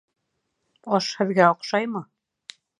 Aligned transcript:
Аш 0.99 1.11
һеҙгә 1.21 1.45
оҡшаймы? 1.53 2.05